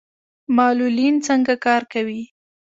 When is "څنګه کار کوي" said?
1.27-2.21